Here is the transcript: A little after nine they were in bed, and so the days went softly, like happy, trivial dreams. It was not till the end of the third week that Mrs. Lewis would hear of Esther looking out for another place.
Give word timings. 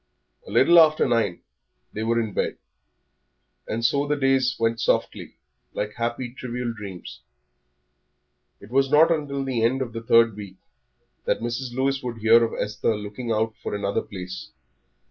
A 0.47 0.51
little 0.51 0.79
after 0.79 1.07
nine 1.07 1.41
they 1.93 2.01
were 2.01 2.19
in 2.19 2.33
bed, 2.33 2.57
and 3.67 3.85
so 3.85 4.07
the 4.07 4.15
days 4.15 4.55
went 4.57 4.81
softly, 4.81 5.35
like 5.75 5.93
happy, 5.93 6.33
trivial 6.33 6.73
dreams. 6.73 7.19
It 8.59 8.71
was 8.71 8.89
not 8.89 9.09
till 9.09 9.43
the 9.43 9.61
end 9.63 9.79
of 9.79 9.93
the 9.93 10.01
third 10.01 10.35
week 10.35 10.57
that 11.25 11.39
Mrs. 11.41 11.75
Lewis 11.75 12.01
would 12.01 12.17
hear 12.17 12.43
of 12.43 12.59
Esther 12.59 12.95
looking 12.97 13.31
out 13.31 13.53
for 13.61 13.75
another 13.75 14.01
place. 14.01 14.49